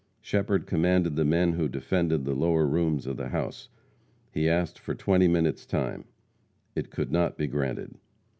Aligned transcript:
Shepherd 0.19 0.65
commanded 0.65 1.15
the 1.15 1.23
men 1.23 1.53
who 1.53 1.69
defended 1.69 2.25
the 2.25 2.33
lower 2.33 2.65
rooms 2.65 3.05
of 3.05 3.17
the 3.17 3.29
house. 3.29 3.69
He 4.31 4.49
asked 4.49 4.79
for 4.79 4.95
twenty 4.95 5.27
minutes 5.27 5.63
time. 5.63 6.05
It 6.75 6.89
could 6.89 7.11
not 7.11 7.37
be 7.37 7.45
granted. 7.45 7.99